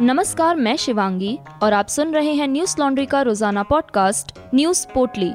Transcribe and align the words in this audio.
नमस्कार, 0.00 0.56
मैं 0.56 0.76
शिवांगी 0.76 1.38
और 1.62 1.72
आप 1.72 1.86
सुन 1.86 2.14
रहे 2.14 2.32
हैं 2.32 2.46
न्यूज़ 2.48 2.74
लॉन्ड्री 2.78 3.06
का 3.06 3.20
रोज़ाना 3.22 3.62
पॉडकास्ट, 3.62 4.32
न्यूज़ 4.54 4.86
पोटली। 4.94 5.30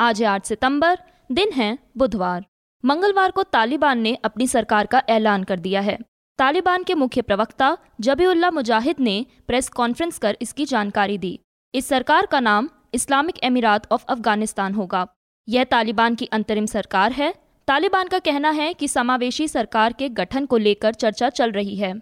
आज 0.00 0.22
आठ 0.22 0.44
सितंबर, 0.44 0.98
दिन 1.32 1.52
है 1.52 1.78
बुधवार। 1.96 2.44
मंगलवार 2.84 3.30
को 3.30 3.42
तालिबान 3.42 3.98
ने 3.98 4.14
अपनी 4.14 4.46
सरकार 4.46 4.86
का 4.86 5.02
ऐलान 5.08 5.44
कर 5.44 5.58
दिया 5.58 5.80
है। 5.80 5.98
तालिबान 6.38 6.82
के 6.82 6.94
मुख्य 6.94 7.22
प्रवक्ता 7.22 7.76
जबीउल्ला 8.00 8.50
मुजाहिद 8.50 8.96
ने 9.00 9.26
प्रेस 9.46 9.68
कॉन्फ्रेंस 9.68 10.18
कर 10.18 10.36
इसकी 10.42 10.64
जानकारी 10.64 11.18
दी। 11.18 11.38
इस 11.74 11.88
सरकार 11.88 12.26
का 12.26 12.40
नाम 12.40 12.68
इस्लामिक 12.94 13.38
अमीरात 13.38 13.92
ऑफ़ 13.92 14.04
अफ़गानिस्तान 14.08 14.74
होगा। 14.74 15.06
यह 15.48 15.64
तालिबान 15.64 16.14
की 16.14 16.26
अंतरिम 16.26 16.66
सरकार 16.66 17.12
है 17.12 17.34
तालिबान 17.68 18.08
का 18.08 18.18
कहना 18.18 18.50
है 18.50 18.72
कि 18.74 18.86
समावेशी 18.88 19.46
सरकार 19.48 19.92
के 19.92 20.08
गठन 20.10 20.44
को 20.46 20.56
लेकर 20.56 20.94
चर्चा 20.94 21.28
चल 21.30 21.50
रही 21.52 21.74
है। 21.76 21.92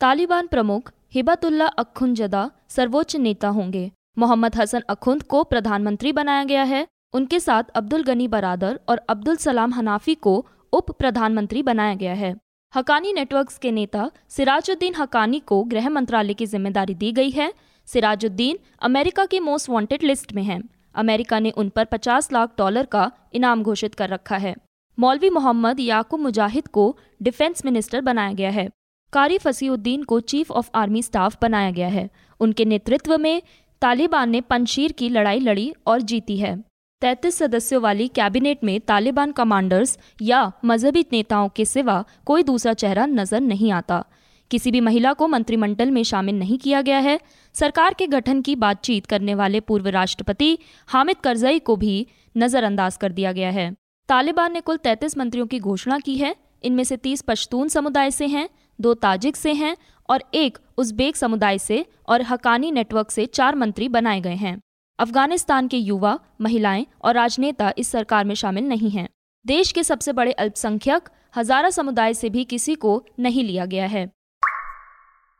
तालिबान 0.00 0.46
प्रमुख 0.46 0.90
हिबतुल्ला 1.14 1.66
अखुंजदा 1.78 2.50
सर्वोच्च 2.68 3.16
नेता 3.16 3.48
होंगे। 3.48 3.90
मोहम्मद 4.18 4.56
हसन 4.56 4.82
अखुंद 4.88 5.22
को 5.24 5.42
प्रधानमंत्री 5.44 6.12
बनाया 6.12 6.44
गया 6.44 6.62
है। 6.64 6.86
उनके 7.14 7.40
साथ 7.40 7.70
अब्दुल 7.74 8.02
गनी 8.02 8.28
बरादर 8.28 8.78
और 8.88 9.00
अब्दुल 9.08 9.36
सलाम 9.36 9.72
हनाफी 9.72 10.14
को 10.16 10.34
उप 10.72 10.90
प्रधानमंत्री 10.92 11.62
बनाया 11.62 11.94
गया 11.94 12.12
है। 12.14 12.34
हकानी 12.72 13.12
नेटवर्क्स 13.12 13.58
के 13.58 13.72
नेता 13.72 14.10
सिराजुद्दीन 14.28 14.94
हकानी 14.94 15.40
को 15.44 15.62
गृह 15.64 15.88
मंत्रालय 15.90 16.34
की 16.34 16.46
ज़िम्मेदारी 16.46 16.94
दी 16.94 17.10
गई 17.12 17.30
है। 17.30 17.52
सिराजुद्दीन 17.88 18.58
अमेरिका 18.82 19.24
की 19.26 19.40
मोस्ट 19.40 19.70
वांटेड 19.70 20.04
लिस्ट 20.04 20.32
में 20.32 20.42
हैं। 20.42 20.60
अमेरिका 20.96 21.40
ने 21.40 21.50
उन 21.52 21.68
पर 21.70 21.84
50 21.86 22.32
लाख 22.32 22.54
डॉलर 22.58 22.86
का 22.86 23.10
इनाम 23.34 23.62
घोषित 23.62 23.94
कर 23.94 24.08
रखा 24.08 24.36
है। 24.36 24.54
मौलवी 24.98 25.30
मोहम्मद 25.30 25.80
याकूब 25.80 26.20
मुजाहिद 26.20 26.68
को 26.68 26.96
डिफेंस 27.22 27.64
मिनिस्टर 27.64 28.00
बनाया 28.00 28.32
गया 28.32 28.50
है। 28.50 28.68
कारी 29.12 29.38
फसीउद्दीन 29.38 30.02
को 30.02 30.20
चीफ 30.20 30.50
ऑफ़ 30.50 30.70
आर्मी 30.74 31.02
स्टाफ 31.02 31.36
बनाया 31.42 31.70
गया 31.70 31.88
है। 31.88 32.08
उनके 32.40 32.64
नेतृत्व 32.64 33.16
में 33.18 33.42
तालिबान 33.82 34.30
ने 34.30 34.40
पंशीर 34.40 34.92
की 34.92 35.08
लड़ाई 35.08 35.40
लड़ी 35.40 35.72
और 35.86 36.02
जीती 36.02 36.36
है। 36.36 36.56
तैतीस 37.02 37.38
सदस्यों 37.38 37.82
वाली 37.82 38.08
कैबिनेट 38.08 38.64
में 38.64 38.80
तालिबान 38.80 39.32
कमांडर्स 39.32 39.98
या 40.22 40.52
मजहबी 40.64 41.04
नेताओं 41.12 41.48
के 41.48 41.64
सिवा 41.64 42.04
कोई 42.26 42.42
दूसरा 42.42 42.72
चेहरा 42.74 43.06
नज़र 43.06 43.40
नहीं 43.40 43.72
आता। 43.72 44.04
किसी 44.50 44.70
भी 44.70 44.80
महिला 44.80 45.12
को 45.12 45.28
मंत्रिमंडल 45.28 45.90
में 45.90 46.02
शामिल 46.02 46.38
नहीं 46.38 46.58
किया 46.58 46.82
गया 46.82 46.98
है। 46.98 47.18
सरकार 47.54 47.94
के 47.94 48.06
गठन 48.06 48.40
की 48.42 48.56
बातचीत 48.56 49.06
करने 49.06 49.34
वाले 49.34 49.60
पूर्व 49.60 49.88
राष्ट्रपति 49.88 50.58
हामिद 50.88 51.16
करजई 51.16 51.58
को 51.58 51.76
भी 51.76 52.06
नजरअंदाज 52.36 52.96
कर 52.96 53.12
दिया 53.12 53.32
गया 53.32 53.50
है। 53.50 53.74
तालिबान 54.08 54.52
ने 54.52 54.60
कुल 54.60 54.76
33 54.76 55.18
मंत्रियों 55.18 55.46
की 55.46 55.58
घोषणा 55.58 55.98
की 55.98 56.16
है। 56.16 56.36
इनमें 56.64 56.84
से 56.84 56.96
30 56.96 57.22
पश्तून 57.22 57.68
समुदाय 57.68 58.10
से 58.10 58.26
हैं, 58.26 58.48
दो 58.80 58.94
ताजिक 58.94 59.36
से 59.36 59.52
हैं 59.52 59.76
और 60.08 60.24
एक 60.34 60.58
उज्बेक 60.78 61.16
समुदाय 61.16 61.58
से 61.58 61.86
और 62.08 62.22
हकानी 62.22 62.70
नेटवर्क 62.70 63.10
से 63.10 63.26
चार 63.26 63.54
मंत्री 63.54 63.88
बनाए 63.88 64.20
गए 64.20 64.34
हैं। 64.34 64.60
अफ़गानिस्तान 64.98 65.68
के 65.68 65.76
युवा, 65.76 66.18
महिलाएँ 66.40 66.86
और 67.02 67.14
राजनेता 67.14 67.72
इस 67.78 67.88
सरकार 67.88 68.24
में 68.24 68.34
शामिल 68.34 68.64
नहीं 68.64 68.90
हैं। 68.90 69.08
देश 69.46 69.72
के 69.72 69.84
सबसे 69.84 70.12
बड़े 70.12 70.32
अल्पसंख्यक, 70.32 71.08
हजारा 71.36 71.70
समुदाय 71.70 72.14
से 72.14 72.30
भी 72.30 72.44
किसी 72.44 72.74
को 72.74 73.04
नहीं 73.20 73.44
लिया 73.44 73.66
गया 73.66 73.86
है। 73.86 74.12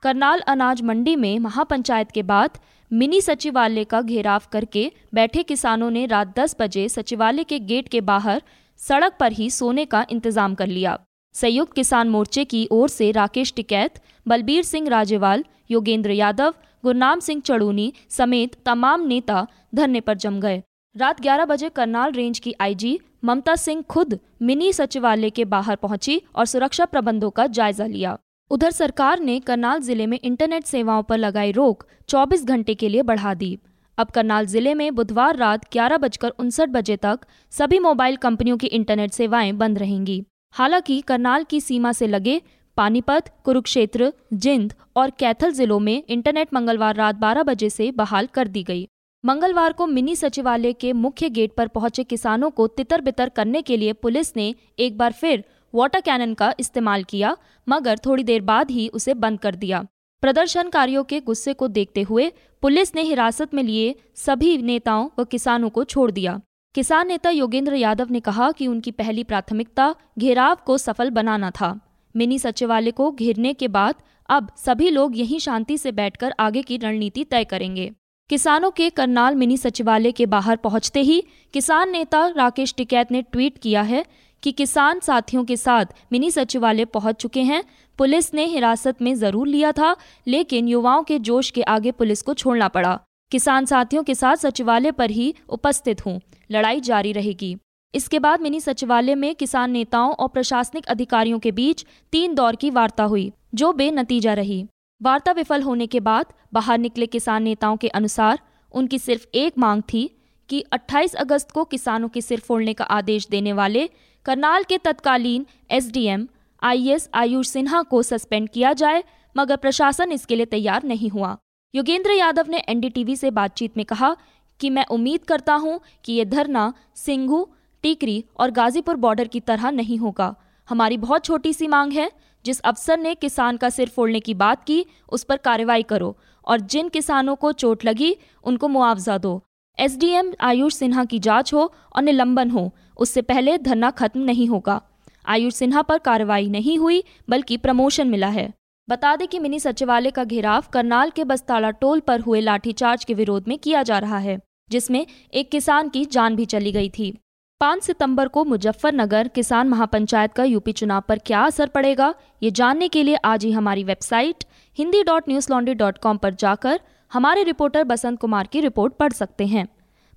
करनाल 0.02 0.40
अनाज 0.40 0.80
मंडी 0.82 1.14
में 1.16 1.38
महापंचायत 1.38 2.10
के 2.10 2.22
बाद 2.22 2.58
मिनी 2.90 3.20
सचिवालय 3.20 3.84
का 3.84 4.00
घेराव 4.02 4.42
करके 4.52 4.90
बैठे 5.14 5.42
किसानों 5.42 5.90
ने 5.90 6.04
रात 6.06 6.34
10 6.36 6.54
बजे 6.60 6.88
सचिवालय 6.88 7.44
के 7.44 7.58
गेट 7.60 7.88
के 7.88 8.00
बाहर 8.00 8.42
सड़क 8.80 9.16
पर 9.20 9.32
ही 9.32 9.48
सोने 9.50 9.84
का 9.84 10.04
इंतज़ाम 10.10 10.54
कर 10.54 10.66
लिया। 10.66 10.98
संयुक्त 11.34 11.72
किसान 11.72 12.08
मोर्चे 12.08 12.44
की 12.44 12.66
ओर 12.70 12.88
से 12.88 13.10
राकेश 13.12 13.52
टिकैत, 13.56 14.00
बलबीर 14.26 14.62
सिंह 14.62 14.88
राजेवाल, 14.88 15.44
योगेंद्र 15.70 16.10
यादव, 16.10 16.54
गुरनाम 16.84 17.20
सिंह 17.20 17.40
चड़ूनी 17.40 17.92
समेत 18.10 18.56
तमाम 18.66 19.06
नेता 19.06 19.46
धरने 19.74 20.00
पर 20.00 20.16
जम 20.16 20.40
गए। 20.40 20.62
रात 20.96 21.20
11 21.20 21.44
बजे 21.44 21.68
करनाल 21.70 22.12
रेंज 22.12 22.38
की 22.38 22.54
आईजी 22.60 22.98
ममता 23.24 23.56
सिंह 23.56 23.82
खुद 23.88 24.18
मिनी 24.42 24.72
सचिवालय 24.72 25.30
के 25.30 25.44
बाहर 25.46 25.76
पहुँची 25.76 26.20
और 26.36 26.46
सुरक्षा 26.46 26.84
प्रबंधों 26.84 27.30
का 27.30 27.46
जायजा 27.48 27.86
लिया। 27.86 28.16
उधर 28.50 28.70
सरकार 28.70 29.20
ने 29.20 29.38
करनाल 29.40 29.80
ज़िले 29.80 30.06
में 30.06 30.18
इंटरनेट 30.18 30.64
सेवाओं 30.64 31.02
पर 31.02 31.18
लगाई 31.18 31.52
रोक 31.52 31.84
24 32.08 32.44
घंटे 32.44 32.74
के 32.74 32.88
लिए 32.88 33.02
बढ़ा 33.02 33.32
दी। 33.34 33.58
अब 33.98 34.10
करनाल 34.10 34.46
ज़िले 34.46 34.74
में 34.74 34.94
बुधवार 34.94 35.36
रात 35.36 35.64
ग्यारह 35.72 35.96
बजकर 35.96 36.28
उनसठ 36.30 36.68
बजे 36.68 36.96
तक 36.96 37.20
सभी 37.52 37.78
मोबाइल 37.78 38.16
कंपनियों 38.16 38.56
की 38.56 38.66
इंटरनेट 38.68 39.12
सेवाएँ 39.12 39.52
बंद 39.52 39.78
रहेंगी। 39.78 40.22
हालाँकि 40.54 41.00
करनाल 41.00 41.44
की 41.44 41.60
सीमा 41.60 41.92
से 41.92 42.06
लगे 42.06 42.40
पानीपत, 42.76 43.30
कुरुक्षेत्र, 43.44 44.12
जिंद 44.32 44.72
और 44.96 45.10
कैथल 45.10 45.52
जिलों 45.52 45.78
में 45.78 46.02
इंटरनेट 46.08 46.54
मंगलवार 46.54 46.94
रात 46.94 47.16
12 47.16 47.42
बजे 47.42 47.70
से 47.70 47.90
बहाल 47.92 48.26
कर 48.26 48.48
दी 48.48 48.62
गई। 48.62 48.86
मंगलवार 49.24 49.72
को 49.72 49.86
मिनी 49.86 50.16
सचिवालय 50.16 50.72
के 50.72 50.92
मुख्य 50.92 51.28
गेट 51.30 51.54
पर 51.54 51.68
पहुँचे 51.68 52.04
किसानों 52.04 52.50
को 52.50 52.66
तितर 52.66 53.00
बितर 53.00 53.28
करने 53.28 53.62
के 53.62 53.76
लिए 53.76 53.92
पुलिस 53.92 54.36
ने 54.36 54.54
एक 54.78 54.98
बार 54.98 55.12
फिर 55.12 55.44
वाटर 55.74 56.00
कैनन 56.00 56.34
का 56.34 56.54
इस्तेमाल 56.60 57.04
किया, 57.04 57.36
मगर 57.66 57.98
थोड़ी 57.98 58.24
देर 58.24 58.40
बाद 58.42 58.70
ही 58.70 58.88
उसे 58.88 59.14
बंद 59.14 59.40
कर 59.40 59.54
दिया। 59.54 59.84
प्रदर्शनकारियों 60.22 61.04
के 61.04 61.20
गुस्से 61.20 61.52
को 61.54 61.68
देखते 61.68 62.02
हुए 62.02 62.32
पुलिस 62.62 62.94
ने 62.94 63.02
हिरासत 63.02 63.54
में 63.54 63.62
लिए 63.62 63.94
सभी 64.16 64.56
नेताओं 64.58 65.08
व 65.18 65.24
किसानों 65.24 65.68
को 65.70 65.84
छोड़ 65.84 66.10
दिया। 66.10 66.40
किसान 66.74 67.08
नेता 67.08 67.30
योगेंद्र 67.30 67.74
यादव 67.74 68.10
ने 68.10 68.20
कहा 68.20 68.50
कि 68.52 68.66
उनकी 68.66 68.90
पहली 68.90 69.24
प्राथमिकता 69.24 69.94
घेराव 70.18 70.56
को 70.66 70.78
सफल 70.78 71.10
बनाना 71.10 71.50
था। 71.50 71.78
मिनी 72.14 72.38
सचिवालय 72.38 72.90
को 72.90 73.10
घेरने 73.10 73.52
के 73.54 73.68
बाद 73.68 73.94
अब 74.28 74.50
सभी 74.56 74.90
लोग 74.90 75.18
यहीं 75.18 75.38
शांति 75.38 75.78
से 75.78 75.92
बैठकर 75.92 76.34
आगे 76.40 76.62
की 76.62 76.76
रणनीति 76.76 77.24
तय 77.24 77.44
करेंगे। 77.44 77.90
किसानों 78.30 78.70
के 78.70 78.88
करनाल 78.90 79.34
मिनी 79.34 79.56
सचिवालय 79.56 80.12
के 80.12 80.26
बाहर 80.26 80.56
पहुँचते 80.56 81.00
ही 81.00 81.22
किसान 81.54 81.90
नेता 81.90 82.26
राकेश 82.26 82.74
टिकैत 82.76 83.12
ने 83.12 83.22
ट्वीट 83.22 83.58
किया 83.58 83.82
है 83.82 84.04
कि 84.46 84.50
किसान 84.52 85.00
साथियों 85.00 85.44
के 85.44 85.56
साथ 85.56 85.86
मिनी 86.12 86.30
सचिवालय 86.30 86.84
पहुँच 86.84 87.16
चुके 87.16 87.42
हैं। 87.42 87.62
पुलिस 87.98 88.34
ने 88.34 88.44
हिरासत 88.44 89.02
में 89.02 89.14
ज़रूर 89.14 89.48
लिया 89.48 89.72
था, 89.72 89.96
लेकिन 90.26 90.68
युवाओं 90.68 91.02
के 91.02 91.18
जोश 91.18 91.50
के 91.50 91.62
आगे 91.62 91.90
पुलिस 91.90 92.22
को 92.22 92.34
छोड़ना 92.34 92.68
पड़ा। 92.68 93.00
किसान 93.32 93.64
साथियों 93.64 94.02
के 94.02 94.14
साथ 94.14 94.36
सचिवालय 94.36 94.90
पर 94.90 95.10
ही 95.10 95.34
उपस्थित 95.48 96.06
हूँ। 96.06 96.20
लड़ाई 96.50 96.80
जारी 96.80 97.12
रहेगी। 97.12 97.56
इसके 97.94 98.18
बाद 98.18 98.40
मिनी 98.40 98.60
सचिवालय 98.60 99.14
में 99.14 99.34
किसान 99.34 99.70
नेताओं 99.70 100.12
और 100.12 100.28
प्रशासनिक 100.28 100.86
अधिकारियों 100.86 101.38
के 101.38 101.52
बीच 101.52 101.86
तीन 102.12 102.34
दौर 102.34 102.56
की 102.56 102.70
वार्ता 102.70 103.04
हुई, 103.04 103.32
जो 103.54 103.72
बेनतीजा 103.72 104.34
रही। 104.34 104.66
वार्ता 105.02 105.32
विफल 105.32 105.62
होने 105.62 105.86
के 105.86 106.00
बाद 106.00 106.26
बाहर 106.52 106.78
निकले 106.78 107.06
किसान 107.06 107.42
नेताओं 107.42 107.76
के 107.76 107.88
अनुसार 107.88 108.38
उनकी 108.74 108.98
सिर्फ़ 108.98 109.26
एक 109.34 109.58
मांग 109.58 109.82
थी 109.82 110.10
कि 110.50 110.64
28 110.72 111.14
अगस्त 111.14 111.50
को 111.50 111.64
किसानों 111.64 112.08
के 112.08 112.20
सिर 112.20 112.40
फोड़ने 112.40 112.72
का 112.72 112.84
आदेश 112.84 113.26
देने 113.28 113.52
वाले 113.52 113.88
करनाल 114.26 114.64
के 114.64 114.78
तत्कालीन 114.78 115.46
एसडीएम 115.70 116.28
आईएएस 116.62 117.08
आयुष 117.14 117.48
सिन्हा 117.48 117.82
को 117.82 118.02
सस्पेंड 118.02 118.48
किया 118.48 118.72
जाए, 118.72 119.04
मगर 119.36 119.56
प्रशासन 119.56 120.12
इसके 120.12 120.36
लिए 120.36 120.46
तैयार 120.46 120.82
नहीं 120.82 121.10
हुआ। 121.10 121.36
योगेंद्र 121.74 122.10
यादव 122.10 122.46
ने 122.48 122.58
एनडीटीवी 122.58 123.16
से 123.16 123.30
बातचीत 123.30 123.76
में 123.76 123.86
कहा 123.86 124.16
कि 124.60 124.70
मैं 124.70 124.86
उम्मीद 124.86 125.24
करता 125.24 125.54
हूँ 125.54 125.80
कि 126.04 126.12
ये 126.12 126.24
धरना 126.24 126.72
सिंघू, 126.94 127.48
टीकरी 127.82 128.24
और 128.36 128.50
गाजीपुर 128.50 128.96
बॉर्डर 128.96 129.28
की 129.28 129.40
तरह 129.40 129.70
नहीं 129.70 129.98
होगा। 129.98 130.34
हमारी 130.68 130.96
बहुत 130.96 131.24
छोटी 131.24 131.52
सी 131.52 131.66
मांग 131.66 131.92
है, 131.92 132.10
जिस 132.44 132.60
अफसर 132.60 132.98
ने 132.98 133.14
किसान 133.14 133.56
का 133.56 133.70
सिर 133.70 133.88
फोड़ने 133.88 134.20
की 134.20 134.34
बात 134.34 134.64
की, 134.64 134.86
उस 135.08 135.24
पर 135.24 135.36
कार्रवाई 135.36 135.82
करो, 135.82 136.16
और 136.46 136.60
जिन 136.60 136.88
किसानों 136.88 137.36
को 137.36 137.52
चोट 137.52 137.84
लगी, 137.84 138.16
उनको 138.44 138.68
मुआवजा 138.68 139.18
दो। 139.18 139.42
एसडीएम 139.78 140.32
आयुष 140.40 140.74
सिन्हा 140.74 141.04
की 141.04 141.18
जाँच 141.18 141.54
हो 141.54 141.72
और 141.96 142.02
निलंबन 142.02 142.50
हो 142.50 142.74
उससे 142.96 143.22
पहले 143.22 143.56
धरना 143.58 143.90
खत्म 143.92 144.20
नहीं 144.20 144.48
होगा। 144.48 144.80
आयुष 145.24 145.54
सिन्हा 145.54 145.82
पर 145.82 145.98
कार्रवाई 145.98 146.48
नहीं 146.48 146.78
हुई, 146.78 147.02
बल्कि 147.28 147.56
प्रमोशन 147.56 148.08
मिला 148.08 148.28
है। 148.28 148.52
बता 148.88 149.14
दें 149.16 149.26
कि 149.28 149.38
मिनी 149.38 149.58
सचिवालय 149.60 150.10
का 150.10 150.24
घेराव 150.24 150.64
करनाल 150.72 151.10
के 151.10 151.24
बस्ताला 151.24 151.70
टोल 151.72 152.00
पर 152.00 152.20
हुए 152.20 152.40
लाठीचार्ज 152.40 153.04
के 153.04 153.14
विरोध 153.14 153.48
में 153.48 153.58
किया 153.58 153.82
जा 153.82 153.98
रहा 153.98 154.18
है, 154.18 154.38
जिसमें 154.70 155.06
एक 155.34 155.50
किसान 155.50 155.88
की 155.88 156.04
जान 156.04 156.36
भी 156.36 156.44
चली 156.46 156.72
गई 156.72 156.88
थी। 156.88 157.12
पाँच 157.60 157.82
सितंबर 157.82 158.28
को 158.28 158.44
मुजफ्फरनगर 158.44 159.28
किसान 159.28 159.68
महापंचायत 159.68 160.32
का 160.32 160.44
यूपी 160.44 160.72
चुनाव 160.72 161.02
पर 161.08 161.18
क्या 161.18 161.42
असर 161.42 161.68
पड़ेगा, 161.68 162.14
ये 162.42 162.50
जानने 162.50 162.88
के 162.88 163.02
लिए 163.02 163.16
आज 163.16 163.44
ही 163.44 163.52
हमारी 163.52 163.84
website 163.84 164.44
Hindi 164.78 165.02
dot 165.02 165.28
Newslaundry 165.52 165.74
dot 165.74 165.98
com 165.98 166.16
पर 166.16 166.34
जाकर 166.34 166.80
हमारे 167.12 167.42
रिपोर्टर 167.42 167.84
बसंत 167.84 168.18
कुमार 168.20 168.46
की 168.46 168.60
रिपोर्ट 168.60 168.94
पढ़ 168.94 169.12
सकते 169.12 169.46
हैं। 169.46 169.66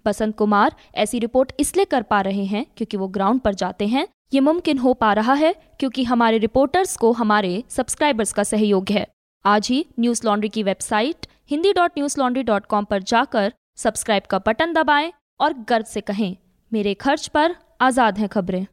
बसंत 0.06 0.36
कुमार 0.36 0.76
ऐसी 0.96 1.20
रिपोर्ट 1.20 1.52
इसलिए 1.60 1.86
कर 1.86 2.04
पा 2.04 2.22
रहे 2.22 2.46
हैं 2.46 2.66
क्योंकि 2.78 2.98
वो 2.98 3.08
ग्राउंड 3.10 3.42
पर 3.42 3.54
जाते 3.56 3.88
हैं। 3.88 4.08
ये 4.34 4.40
मुमकिन 4.40 4.78
हो 4.78 4.94
पा 4.96 5.12
रहा 5.14 5.34
है 5.34 5.54
क्योंकि 5.80 6.04
हमारे 6.04 6.38
रिपोर्टर्स 6.38 6.96
को 6.98 7.12
हमारे 7.12 7.64
सब्सक्राइबर्स 7.70 8.34
का 8.34 8.44
सहयोग 8.46 8.90
है। 8.90 9.06
आज 9.46 9.68
ही 9.68 9.86
न्यूज़ 10.00 10.26
लॉन्ड्री 10.26 10.50
की 10.50 10.64
website 10.64 11.26
Hindi 11.52 11.72
dot 11.74 11.92
news 11.98 12.20
laundry 12.20 12.44
dot 12.44 12.66
com 12.66 12.86
पर 12.86 13.04
जाकर 13.04 13.54
सब्सक्राइब 13.78 14.24
का 14.30 14.40
बटन 14.48 14.74
दबाएँ 14.74 15.12
और 15.40 15.54
गर्व 15.70 15.86
से 15.86 16.02
कहें, 16.02 16.36
मेरे 16.72 16.94
खर्च 16.94 17.28
पर 17.28 17.56
आज़ाद 17.82 18.18
हैं 18.18 18.28
खबरें। 18.30 18.66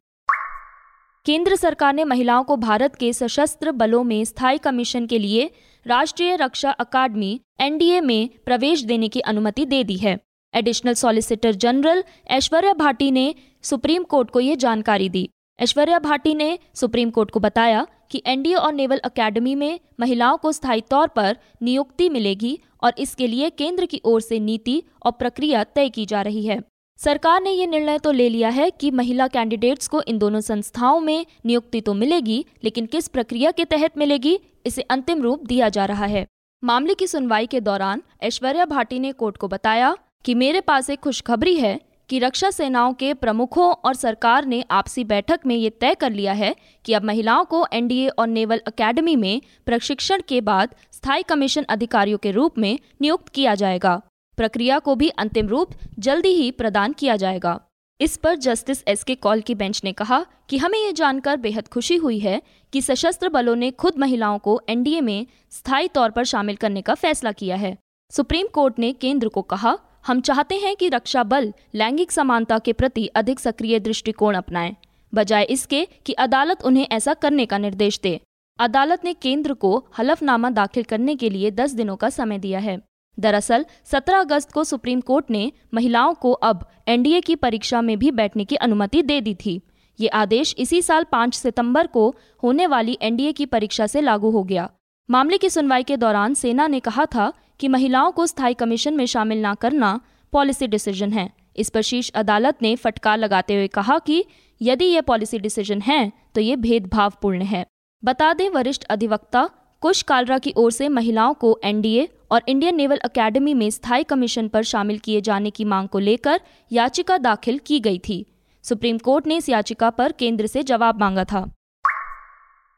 केंद्र 1.26 1.56
सरकार 1.56 1.94
ने 1.94 2.04
महिलाओं 2.04 2.44
को 2.44 2.56
भारत 2.56 2.94
के 2.96 3.12
सशस्त्र 3.12 3.72
बलों 3.72 4.02
में 4.04 4.24
स्थायी 4.24 4.58
कमीशन 4.58 5.06
के 5.06 5.18
लिए 5.18 5.50
राष्ट्रीय 5.86 6.36
रक्षा 6.36 6.70
अकादमी 6.70 7.40
एनडीए 7.60 8.00
में 8.00 8.28
प्रवेश 8.44 8.82
देने 8.82 9.08
की 9.08 9.20
अनुमति 9.22 9.64
दे 9.66 9.82
दी 9.84 9.96
है। 9.96 10.16
Additional 10.56 10.94
solicitor 10.94 11.54
general 11.54 12.02
Aishwarya 12.30 12.72
Bhati 12.72 13.10
ने 13.10 13.34
सुप्रीम 13.64 14.02
कोर्ट 14.02 14.30
को 14.30 14.40
ये 14.40 14.56
जानकारी 14.56 15.08
दी। 15.08 15.28
ऐश्वर्या 15.58 15.98
भाटी 15.98 16.34
ने 16.34 16.58
सुप्रीम 16.74 17.10
कोर्ट 17.10 17.30
को 17.30 17.40
बताया 17.40 17.86
कि 18.10 18.22
एनडीए 18.26 18.54
और 18.54 18.72
नेवल 18.72 18.98
अकेडमी 18.98 19.54
में 19.54 19.78
महिलाओं 20.00 20.36
को 20.36 20.52
स्थायी 20.52 20.80
तौर 20.80 21.08
पर 21.08 21.36
नियुक्ति 21.62 22.08
मिलेगी 22.08 22.58
और 22.82 22.94
इसके 22.98 23.26
लिए 23.26 23.50
केंद्र 23.50 23.86
की 23.86 24.00
ओर 24.04 24.20
से 24.20 24.38
नीति 24.40 24.82
और 25.02 25.12
प्रक्रिया 25.12 25.64
तय 25.64 25.88
की 25.88 26.06
जा 26.06 26.22
रही 26.22 26.46
है। 26.46 26.60
सरकार 26.98 27.42
ने 27.42 27.50
ये 27.50 27.66
निर्णय 27.66 27.98
तो 27.98 28.12
ले 28.12 28.28
लिया 28.28 28.48
है 28.48 28.70
कि 28.70 28.90
महिला 28.90 29.26
कैंडिडेट्स 29.28 29.88
को 29.88 30.02
इन 30.02 30.18
दोनों 30.18 30.40
संस्थाओं 30.40 31.00
में 31.00 31.26
नियुक्ति 31.46 31.80
तो 31.80 31.94
मिलेगी, 31.94 32.44
लेकिन 32.64 32.86
किस 32.86 33.08
प्रक्रिया 33.08 33.50
के 33.50 33.64
तहत 33.64 33.98
मिलेगी, 33.98 34.38
इसे 34.66 34.82
अंतिम 34.82 35.22
रूप 35.22 35.44
दिया 35.46 35.68
जा 35.68 35.84
रहा 35.84 36.06
है। 36.06 36.26
मामले 36.62 36.94
की 36.94 37.06
सुनवाई 37.06 37.46
के 37.46 37.60
दौरान 37.60 38.02
ऐश्वर्या 38.22 38.64
भाटी 38.64 38.98
ने 38.98 39.12
कोर्ट 39.12 39.36
को 39.36 39.48
बताया 39.48 39.96
कि 40.26 40.34
मेरे 40.34 40.60
पास 40.60 40.90
एक 40.90 41.00
खुशखबरी 41.00 41.54
है 41.56 41.80
कि 42.08 42.18
रक्षा 42.18 42.50
सेनाओं 42.50 42.92
के 42.92 43.14
प्रमुखों 43.14 43.72
और 43.84 43.94
सरकार 43.94 44.46
ने 44.46 44.64
आपसी 44.70 45.04
बैठक 45.04 45.40
में 45.46 45.54
ये 45.56 45.70
तय 45.70 45.94
कर 45.94 46.12
लिया 46.12 46.32
है 46.32 46.54
कि 46.84 46.92
अब 46.92 47.04
महिलाओं 47.04 47.44
को 47.44 47.66
एनडीए 47.72 48.08
और 48.08 48.26
नेवल 48.26 48.58
अकेडमी 48.66 49.16
में 49.16 49.40
प्रशिक्षण 49.66 50.22
के 50.28 50.40
बाद 50.40 50.74
स्थायी 50.92 51.22
कमीशन 51.22 51.62
अधिकारियों 51.62 52.18
के 52.18 52.30
रूप 52.30 52.58
में 52.58 52.78
नियुक्त 53.02 53.28
किया 53.28 53.54
जाएगा। 53.54 54.00
प्रक्रिया 54.36 54.78
को 54.78 54.94
भी 54.94 55.08
अंतिम 55.08 55.48
रूप 55.48 55.70
जल्दी 55.98 56.28
ही 56.28 56.50
प्रदान 56.50 56.92
किया 56.92 57.16
जाएगा। 57.16 57.60
इस 58.00 58.16
पर 58.16 58.34
जस्टिस 58.34 58.84
एस 58.88 59.04
के 59.04 59.14
कॉल 59.14 59.40
की 59.40 59.54
बेंच 59.54 59.80
ने 59.84 59.92
कहा 59.92 60.24
कि 60.48 60.58
हमें 60.58 60.78
ये 60.78 60.92
जानकर 60.92 61.36
बेहद 61.36 61.68
खुशी 61.68 61.96
हुई 61.96 62.18
है 62.18 62.42
कि 62.72 62.82
सशस्त्र 62.82 63.28
बलों 63.28 63.56
ने 63.56 63.70
खुद 63.70 63.98
महिलाओं 63.98 64.38
को 64.38 64.60
एनडीए 64.68 65.00
में 65.00 65.26
स्थायी 65.50 65.88
तौर 65.88 66.10
पर 66.10 66.24
शामिल 66.24 66.56
करने 66.56 66.82
का 66.82 66.94
फैसला 66.94 67.32
किया 67.32 67.56
है। 67.56 67.76
सुप्रीम 68.10 68.46
कोर्ट 68.46 68.78
ने 68.78 68.92
केंद्र 68.92 69.28
को 69.28 69.42
कहा 69.42 69.78
हम 70.06 70.20
चाहते 70.20 70.54
हैं 70.54 70.74
कि 70.76 70.88
रक्षा 70.88 71.22
बल 71.22 71.52
लैंगिक 71.74 72.12
समानता 72.12 72.58
के 72.58 72.72
प्रति 72.72 73.06
अधिक 73.16 73.40
सक्रिय 73.40 73.78
दृष्टिकोण 73.80 74.34
अपनाएँ, 74.34 74.74
बजाय 75.12 75.44
इसके 75.44 75.84
कि 76.06 76.12
अदालत 76.12 76.62
उन्हें 76.64 76.86
ऐसा 76.92 77.14
करने 77.14 77.46
का 77.46 77.58
निर्देश 77.58 77.98
दे। 78.02 78.20
अदालत 78.58 79.04
ने 79.04 79.14
केंद्र 79.14 79.54
को 79.54 79.76
हलफनामा 79.98 80.50
दाखिल 80.50 80.82
करने 80.82 81.16
के 81.16 81.30
लिए 81.30 81.50
10 81.50 81.74
दिनों 81.74 81.96
का 81.96 82.10
समय 82.10 82.38
दिया 82.38 82.58
है। 82.58 82.78
दरअसल 83.18 83.66
17 83.84 84.20
अगस्त 84.20 84.52
को 84.52 84.64
सुप्रीम 84.64 85.00
कोर्ट 85.00 85.30
ने 85.30 85.50
महिलाओं 85.74 86.14
को 86.14 86.32
अब 86.32 86.64
एनडीए 86.88 87.20
की 87.20 87.36
परीक्षा 87.36 87.82
में 87.82 87.98
भी 87.98 88.10
बैठने 88.10 88.44
की 88.44 88.56
अनुमति 88.56 89.02
दे 89.02 89.20
दी 89.20 89.34
थी। 89.34 89.60
ये 89.98 90.08
आदेश 90.08 90.54
इसी 90.58 90.82
साल 90.82 91.04
5 91.04 91.34
सितंबर 91.34 91.86
को 91.86 92.08
होने 92.42 92.66
वाली 92.66 92.98
एनडीए 93.02 93.32
की 93.32 93.46
परीक्षा 93.46 93.86
से 93.86 94.00
लागू 94.00 94.30
हो 94.30 94.42
गया। 94.44 94.70
मामले 95.08 95.36
की 95.38 95.48
सुनवाई 95.50 95.82
के 95.82 95.96
दौरान 95.96 96.32
सेना 96.34 96.66
ने 96.66 96.78
कहा 96.80 97.04
था 97.06 97.32
कि 97.60 97.68
महिलाओं 97.68 98.10
को 98.12 98.26
स्थायी 98.26 98.54
कमीशन 98.54 98.94
में 98.94 99.04
शामिल 99.06 99.44
न 99.46 99.54
करना 99.54 100.00
पॉलिसी 100.32 100.66
डिसीज़न 100.66 101.12
है। 101.12 101.28
इस 101.56 101.70
पर 101.70 101.82
शीर्ष 101.82 102.10
अदालत 102.10 102.62
ने 102.62 102.74
फटकार 102.76 103.18
लगाते 103.18 103.54
हुए 103.54 103.66
कहा 103.68 103.98
कि 103.98 104.24
यदि 104.60 104.84
यह 104.84 105.00
पॉलिसी 105.00 105.38
डिसीज़न 105.38 105.80
है 105.80 106.12
तो 106.34 106.40
ये 106.40 106.56
भेदभावपूर्ण 106.56 107.42
है। 107.42 107.64
बता 108.02 108.32
दें, 108.32 108.48
वरिष्ठ 108.50 108.84
अधिवक्ता 108.84 109.48
कुश 109.82 110.02
कालरा 110.02 110.38
की 110.38 110.52
ओर 110.56 110.72
से 110.72 110.88
महिलाओं 110.88 111.34
को 111.34 111.58
एनडीए 111.64 112.08
और 112.30 112.42
इंडियन 112.48 112.76
नेवल 112.76 112.98
अकेडमी 113.04 113.54
में 113.54 113.68
स्थायी 113.70 114.04
कमीशन 114.04 114.48
पर 114.48 114.62
शामिल 114.64 114.98
किए 114.98 115.20
जाने 115.20 115.50
की 115.50 115.64
मांग 115.64 115.88
को 115.88 115.98
लेकर 115.98 116.40
याचिका 116.70 117.18
दाखिल 117.18 117.58
की 117.58 117.80
गई 117.80 117.98
थी। 117.98 118.24
सुप्रीम 118.64 118.98
कोर्ट 118.98 119.26
ने 119.26 119.36
इस 119.36 119.48
याचिका 119.48 119.90
पर 119.90 120.12
केंद्र 120.12 120.46
से 120.46 120.62
जवाब 120.62 121.00
मांगा 121.00 121.24
था। 121.24 121.50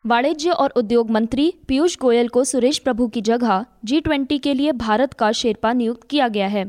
वाणिज्य 0.04 0.50
और 0.50 0.72
उद्योग 0.76 1.10
मंत्री 1.10 1.52
पीयूष 1.68 1.96
गोयल 1.98 2.28
को 2.28 2.42
सुरेश 2.44 2.78
प्रभु 2.78 3.06
की 3.08 3.20
जगह 3.20 3.64
जी 3.84 4.00
ट्वेंटी 4.00 4.38
के 4.38 4.52
लिए 4.54 4.72
भारत 4.72 5.14
का 5.14 5.30
शेरपा 5.32 5.72
नियुक्त 5.72 6.06
किया 6.10 6.28
गया 6.28 6.46
है। 6.46 6.64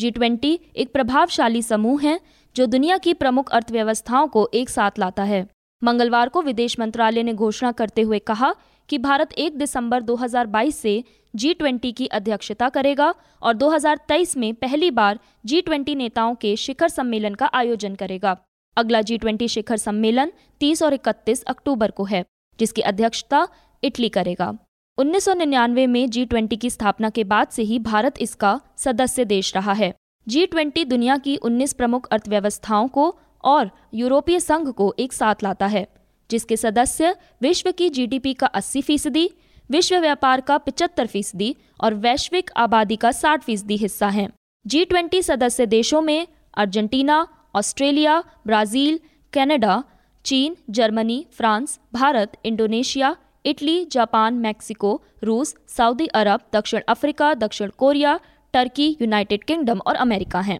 जी 0.00 0.10
ट्वेंटी 0.10 0.58
एक 0.76 0.92
प्रभावशाली 0.92 1.62
समूह 1.62 2.02
है, 2.02 2.20
जो 2.56 2.66
दुनिया 2.66 2.98
की 2.98 3.14
प्रमुख 3.14 3.50
अर्थव्यवस्थाओं 3.50 4.28
को 4.28 4.48
एक 4.54 4.70
साथ 4.70 4.98
लाता 4.98 5.22
है। 5.22 5.46
मंगलवार 5.82 6.28
को 6.28 6.42
विदेश 6.42 6.78
मंत्रालय 6.80 7.22
ने 7.22 7.34
घोषणा 7.34 7.72
करते 7.72 8.02
हुए 8.02 8.18
कहा 8.18 8.54
कि 8.88 8.98
भारत 8.98 9.32
1 9.32 9.58
दिसंबर 9.58 10.02
2022 10.02 10.76
से 10.76 11.04
जी 11.34 11.54
ट्वेंटी 11.54 11.92
की 11.92 12.06
अध्यक्षता 12.06 12.68
करेगा 12.68 13.14
और 13.42 13.54
2023 13.54 14.36
में 14.36 14.52
पहली 14.54 14.90
बार 14.90 15.18
जी 15.46 15.60
ट्वेंटी 15.60 15.94
नेताओं 15.94 16.34
के 16.34 16.56
शिखर 16.56 16.88
सम्मेलन 16.88 17.34
का 17.34 17.50
आयोजन 17.54 17.94
करेगा। 17.94 18.36
अगला 18.76 19.02
जी 19.02 19.18
ट्वेंटी 19.18 19.48
शिखर 19.48 19.76
सम्मेलन 19.76 20.32
30 20.60 20.82
और 20.82 20.94
31 20.94 21.42
अक्टूबर 21.42 21.90
को 21.90 22.04
है। 22.04 22.24
जिसकी 22.60 22.82
अध्यक्षता 22.82 23.46
इटली 23.82 24.08
करेगा। 24.08 24.52
1999 24.98 25.86
में 25.86 26.10
जी 26.10 26.24
ट्वेंटी 26.24 26.56
की 26.56 26.70
स्थापना 26.70 27.10
के 27.10 27.24
बाद 27.24 27.48
से 27.48 27.62
ही 27.62 27.78
भारत 27.78 28.14
इसका 28.20 28.60
सदस्य 28.76 29.24
देश 29.24 29.54
रहा 29.56 29.72
है। 29.72 29.92
जी 30.26 30.46
ट्वेंटी 30.46 30.84
दुनिया 30.84 31.16
की 31.16 31.36
19 31.36 31.72
प्रमुख 31.72 32.08
अर्थव्यवस्थाओं 32.08 32.88
को 32.88 33.18
और 33.44 33.70
यूरोपीय 33.94 34.40
संघ 34.40 34.68
को 34.70 34.94
एक 34.98 35.12
साथ 35.12 35.42
लाता 35.42 35.66
है, 35.66 35.86
जिसके 36.30 36.56
सदस्य 36.56 37.14
विश्व 37.42 37.70
की 37.70 37.88
जीडीपी 37.88 38.34
का 38.34 38.46
80 38.46 38.82
फ़ीसदी, 38.82 39.30
विश्व 39.70 39.98
व्यापार 39.98 40.40
का 40.40 40.58
75 40.58 41.06
फ़ीसदी 41.06 41.54
और 41.80 41.94
वैश्विक 41.94 42.50
आबादी 42.56 42.96
का 42.96 43.10
60 43.12 43.42
फ़ीसदी 43.42 43.76
हिस्सा 43.76 44.08
हैं। 44.08 44.28
जी 44.66 44.84
ट्वेंटी 44.84 45.22
सदस्य 45.22 45.66
देशों 45.66 46.00
में 46.00 46.26
अर्जेंटीना, 46.54 47.26
ऑस्ट्रेलिया, 47.54 48.22
ब्राज़ील, 48.46 49.00
कनाडा 49.32 49.82
चीन, 50.24 50.56
Germany, 50.70 51.26
France, 51.32 51.80
Bharat, 51.94 52.32
Indonesia, 52.44 53.16
Italy, 53.46 53.84
Japan, 53.84 54.34
Mexico, 54.34 55.02
रूस, 55.24 55.54
सऊदी 55.68 56.06
अरब, 56.06 56.40
दक्षिण 56.52 56.80
अफ्रीका, 56.88 57.34
दक्षिण 57.34 57.70
कोरिया, 57.70 58.20
टर्की, 58.52 58.96
यूनाइटेड 59.00 59.44
किंगडम 59.44 59.78
और 59.86 59.94
अमेरिका 59.94 60.40
हैं। 60.40 60.58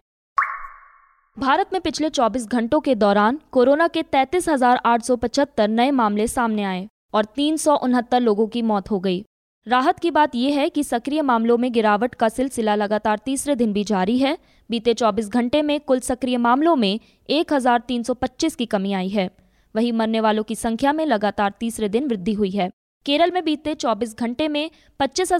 भारत 1.39 1.69
में 1.73 1.81
पिछले 1.81 2.09
24 2.09 2.47
घंटों 2.47 2.79
के 2.79 2.95
दौरान 2.95 3.39
कोरोना 3.51 3.87
के 3.87 4.03
तैतीस 4.03 4.49
नए 5.59 5.91
मामले 5.91 6.27
सामने 6.27 6.63
आए 6.63 6.87
और 7.13 7.25
तीन 7.25 7.57
सौ 7.57 7.75
उनहत्तर 7.75 8.19
लोगों 8.19 8.47
की 8.47 8.61
मौत 8.61 8.91
हो 8.91 8.99
गई। 8.99 9.25
राहत 9.67 9.99
की 9.99 10.11
बात 10.11 10.35
यह 10.35 10.59
है 10.59 10.69
कि 10.69 10.83
सक्रिय 10.83 11.21
मामलों 11.21 11.57
में 11.57 11.71
गिरावट 11.71 12.15
का 12.15 12.29
सिलसिला 12.29 12.75
लगातार 12.75 13.19
तीसरे 13.25 13.55
दिन 13.55 13.73
भी 13.73 13.83
जारी 13.83 14.19
है। 14.19 14.37
बीते 14.69 14.93
24 14.93 15.29
घंटे 15.29 15.61
में 15.61 15.79
कुल 15.79 15.99
सक्रिय 15.99 16.37
मामलों 16.37 16.75
में 16.75 16.99
1325 17.29 18.55
की 18.55 18.65
कमी 18.65 18.93
आई 18.93 19.09
है। 19.09 19.40
वहीं 19.75 19.93
मरने 19.93 20.19
वालों 20.19 20.43
की 20.43 20.55
संख्या 20.55 20.93
में 20.93 21.05
लगातार 21.05 21.53
तीसरे 21.59 21.89
दिन 21.89 22.07
वृद्धि 22.07 22.33
हुई 22.33 22.49
है। 22.49 22.69
केरल 23.05 23.31
में 23.31 23.43
बीते 23.45 23.75
24 23.75 24.15
घंटे 24.15 24.47
में 24.47 24.69
पच्चीस 24.99 25.31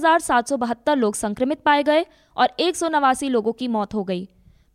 लोग 0.97 1.15
संक्रमित 1.15 1.59
पाए 1.59 1.83
गए 1.83 2.05
और 2.37 2.49
एक 2.59 2.75
सौ 2.75 2.89
नवासी 2.89 3.29
लोगों 3.29 3.53
की 3.53 3.67
मौत 3.67 3.93
हो 3.93 4.03
गई। 4.03 4.27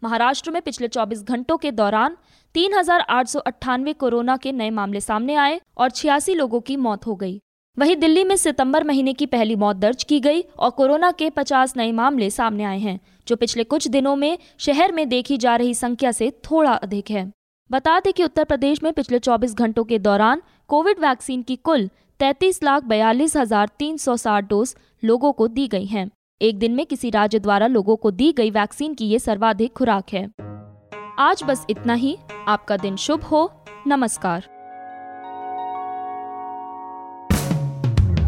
महाराष्ट्र 0.02 0.50
में 0.50 0.60
पिछले 0.62 0.88
24 0.88 1.22
घंटों 1.22 1.56
के 1.56 1.70
दौरान 1.70 2.16
तीन 2.54 2.74
हज़ार 2.74 3.00
आठ 3.00 3.28
सौ 3.28 3.38
अट्ठानवे 3.38 3.92
कोरोना 3.92 4.36
के 4.36 4.52
नए 4.52 4.70
मामले 4.70 5.00
सामने 5.00 5.34
आए 5.34 5.60
और 5.78 5.90
छियासी 5.90 6.34
लोगों 6.34 6.60
की 6.60 6.76
मौत 6.76 7.06
हो 7.06 7.14
गई। 7.16 7.40
वहीं 7.76 7.96
दिल्ली 7.96 8.24
में 8.24 8.36
सितंबर 8.36 8.84
महीने 8.84 9.12
की 9.12 9.26
पहली 9.26 9.56
मौत 9.56 9.76
दर्ज 9.76 10.04
की 10.04 10.20
गई 10.20 10.42
और 10.58 10.70
कोरोना 10.70 11.10
के 11.12 11.30
50 11.30 11.76
नए 11.76 11.92
मामले 11.92 12.30
सामने 12.30 12.64
आए 12.64 12.78
हैं, 12.78 13.00
जो 13.28 13.36
पिछले 13.36 13.64
कुछ 13.64 13.88
दिनों 13.88 14.14
में 14.16 14.38
शहर 14.58 14.92
में 14.92 15.08
देखी 15.08 15.36
जा 15.36 15.56
रही 15.56 15.74
संख्या 15.74 16.12
से 16.12 16.30
थोड़ा 16.44 16.72
अधिक 16.72 17.10
है। 17.10 17.30
बता 17.70 17.98
दें 18.00 18.12
कि 18.12 18.24
उत्तर 18.24 18.44
प्रदेश 18.44 18.82
में 18.82 18.92
पिछले 18.92 19.18
24 19.18 19.54
घंटों 19.54 19.84
के 19.84 19.98
दौरान 19.98 20.42
कोविड 20.68 20.98
वैक्सीन 20.98 21.42
की 21.42 21.56
कुल 21.56 21.88
तैतीस 22.20 22.62
लाख 22.62 22.84
बयालीस 22.84 23.36
हज़ार 23.36 23.70
तीन 23.78 23.96
सौ 23.96 24.16
साठ 24.16 24.44
डोज 24.44 24.74
लोगों 25.04 25.32
को 25.32 25.48
दी 25.48 25.66
गई 25.68 25.86
हैं। 25.86 26.10
एक 26.40 26.58
दिन 26.58 26.72
में 26.72 26.84
किसी 26.86 27.10
राज्य 27.10 27.38
द्वारा 27.38 27.66
लोगों 27.66 27.96
को 27.96 28.10
दी 28.10 28.32
गई 28.32 28.50
वैक्सीन 28.50 28.94
की 28.94 29.06
ये 29.06 29.18
सर्वाधिक 29.18 29.72
खुराक 29.72 30.12
है। 30.12 30.28
आज 31.18 31.42
बस 31.42 31.66
इतना 31.70 31.94
ही। 31.94 32.16
आपका 32.48 32.76
दिन 32.76 32.96
शुभ 32.96 33.22
हो। 33.22 33.50
नमस्कार। 33.86 34.46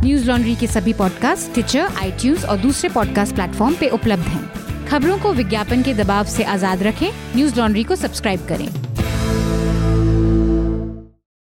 न्यूज़ 0.04 0.28
लॉन्ड्री 0.28 0.56
के 0.56 0.66
सभी 0.66 0.92
पॉडकास्ट 0.92 1.52
ट्विटर 1.54 1.96
आई 1.96 2.34
और 2.44 2.58
दूसरे 2.58 2.90
पॉडकास्ट 2.90 3.34
प्लेटफॉर्म 3.34 3.74
पे 3.74 3.88
उपलब्ध 3.88 4.22
हैं। 4.22 4.86
खबरों 4.86 5.18
को 5.18 5.32
विज्ञापन 5.32 5.82
के 5.82 5.94
दबाव 5.94 6.24
से 6.26 6.44
आज़ाद 6.44 6.82
रखें। 6.82 7.10
न्यूज़ 7.36 7.58
लॉन्ड्री 7.60 7.84
को 7.84 7.96
सब्सक्राइब 7.96 8.46
करें। 8.46 8.87